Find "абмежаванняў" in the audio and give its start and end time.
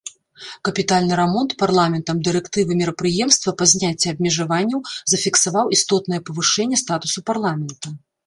4.13-4.79